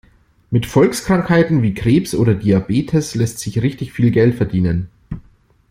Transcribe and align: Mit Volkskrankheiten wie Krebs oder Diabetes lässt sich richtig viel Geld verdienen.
Mit 0.49 0.65
Volkskrankheiten 0.65 1.61
wie 1.61 1.75
Krebs 1.75 2.15
oder 2.15 2.33
Diabetes 2.33 3.13
lässt 3.13 3.37
sich 3.37 3.61
richtig 3.61 3.93
viel 3.93 4.09
Geld 4.09 4.33
verdienen. 4.33 4.89